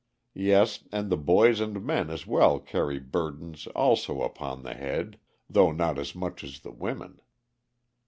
[0.33, 5.71] Yes, and the boys and men as well carry burdens also upon the head, though
[5.71, 7.21] not as much as the women.